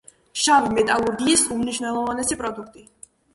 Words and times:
შავი 0.43 0.71
მეტალურგიის 0.77 1.43
უმნიშვნელოვანესი 1.57 2.39
პროდუქტი. 2.41 2.85